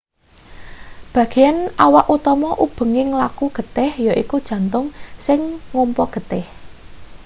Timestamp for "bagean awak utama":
1.15-2.49